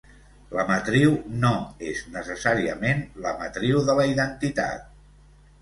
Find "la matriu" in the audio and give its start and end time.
0.59-1.11, 3.27-3.85